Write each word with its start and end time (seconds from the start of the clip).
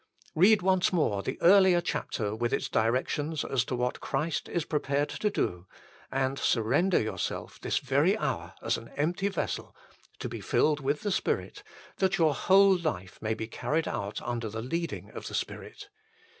Eead 0.35 0.63
once 0.63 0.91
more 0.91 1.21
the 1.21 1.39
earlier 1.43 1.79
chapter 1.79 2.35
with 2.35 2.53
its 2.53 2.67
directions 2.67 3.45
as 3.45 3.63
to 3.65 3.75
what 3.75 4.01
Christ 4.01 4.49
is 4.49 4.65
prepared 4.65 5.09
to 5.09 5.29
do, 5.29 5.67
and 6.11 6.39
surrender 6.39 6.99
yourself 6.99 7.59
this 7.61 7.77
very 7.77 8.17
hour 8.17 8.55
as 8.63 8.79
an 8.79 8.89
empty 8.95 9.27
vessel 9.27 9.75
to 10.17 10.27
be 10.27 10.41
filled 10.41 10.79
with 10.79 11.01
the 11.01 11.11
Spirit, 11.11 11.61
that 11.97 12.17
your 12.17 12.33
whole 12.33 12.75
life 12.75 13.19
may 13.21 13.35
be 13.35 13.45
carried 13.45 13.87
out 13.87 14.19
under 14.23 14.49
the 14.49 14.63
leading 14.63 15.11
of 15.11 15.27
the 15.27 15.35
Spirit. 15.35 15.89